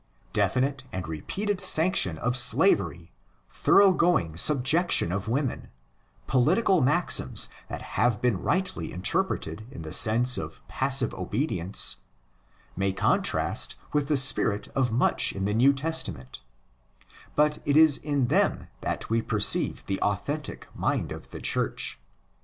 [0.33, 3.11] Definite and repeated sanction of slavery,
[3.51, 5.67] thorough going'' subjection of women,'
[6.25, 11.97] political maxims that have been rightly interpreted in the sense of'' passive obedience,'
[12.75, 16.41] may contrast with the spirit of much in the New Testament;
[17.35, 21.99] but it is in them that we perceive the authentic'' mind of the Church."